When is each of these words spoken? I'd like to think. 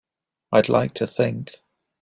I'd 0.51 0.67
like 0.67 0.95
to 0.95 1.05
think. 1.05 1.57